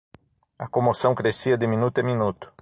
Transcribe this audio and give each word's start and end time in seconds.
A 0.57 0.67
comoção 0.67 1.13
crescia 1.13 1.55
de 1.55 1.67
minuto 1.67 1.99
a 1.99 2.03
minuto. 2.03 2.51